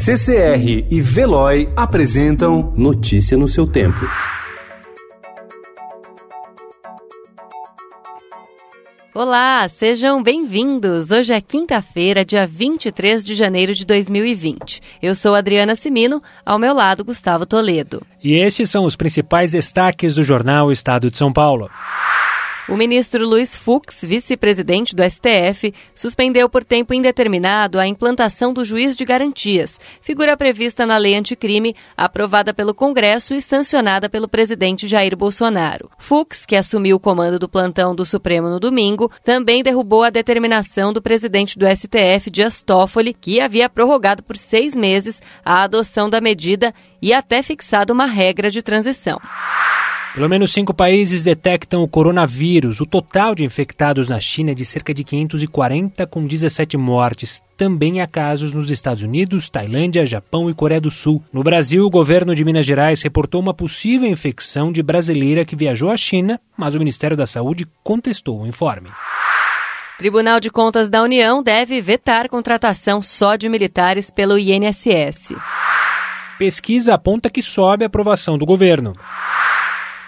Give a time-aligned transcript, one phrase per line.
[0.00, 3.98] CCR e Veloy apresentam Notícia no seu tempo.
[9.12, 11.10] Olá, sejam bem-vindos.
[11.10, 14.80] Hoje é quinta-feira, dia 23 de janeiro de 2020.
[15.02, 18.00] Eu sou Adriana Simino, ao meu lado Gustavo Toledo.
[18.22, 21.68] E estes são os principais destaques do jornal Estado de São Paulo.
[22.68, 28.94] O ministro Luiz Fux, vice-presidente do STF, suspendeu por tempo indeterminado a implantação do juiz
[28.94, 35.16] de garantias, figura prevista na lei anticrime, aprovada pelo Congresso e sancionada pelo presidente Jair
[35.16, 35.88] Bolsonaro.
[35.96, 40.92] Fux, que assumiu o comando do plantão do Supremo no domingo, também derrubou a determinação
[40.92, 46.20] do presidente do STF, Dias Toffoli, que havia prorrogado por seis meses a adoção da
[46.20, 49.18] medida e até fixado uma regra de transição.
[50.18, 52.80] Pelo menos cinco países detectam o coronavírus.
[52.80, 57.40] O total de infectados na China é de cerca de 540, com 17 mortes.
[57.56, 61.22] Também há casos nos Estados Unidos, Tailândia, Japão e Coreia do Sul.
[61.32, 65.88] No Brasil, o governo de Minas Gerais reportou uma possível infecção de brasileira que viajou
[65.88, 68.90] à China, mas o Ministério da Saúde contestou o informe.
[69.98, 75.36] Tribunal de Contas da União deve vetar contratação só de militares pelo INSS.
[76.40, 78.94] Pesquisa aponta que sobe a aprovação do governo.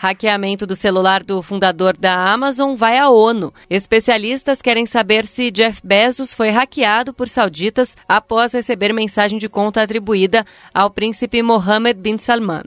[0.00, 3.52] Hackeamento do celular do fundador da Amazon vai à ONU.
[3.68, 9.82] Especialistas querem saber se Jeff Bezos foi hackeado por sauditas após receber mensagem de conta
[9.82, 12.62] atribuída ao príncipe Mohammed bin Salman.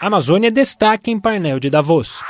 [0.00, 2.22] Amazônia destaca em painel de Davos.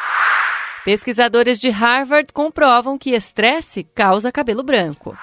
[0.86, 5.14] Pesquisadores de Harvard comprovam que estresse causa cabelo branco.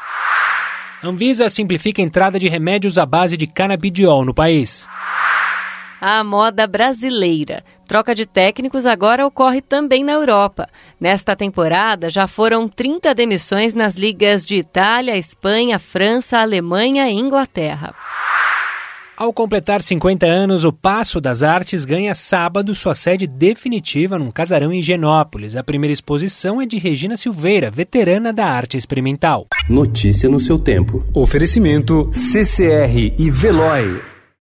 [1.03, 4.87] Anvisa simplifica a entrada de remédios à base de canabidiol no país
[5.99, 7.63] à moda brasileira.
[7.87, 10.67] Troca de técnicos agora ocorre também na Europa.
[10.99, 17.95] Nesta temporada, já foram 30 demissões nas ligas de Itália, Espanha, França, Alemanha e Inglaterra.
[19.19, 24.71] Ao completar 50 anos, o Passo das Artes ganha sábado sua sede definitiva num casarão
[24.71, 25.57] em Genópolis.
[25.57, 29.47] A primeira exposição é de Regina Silveira, veterana da arte experimental.
[29.69, 31.05] Notícia no seu tempo.
[31.13, 34.18] Oferecimento CCR e Veloy.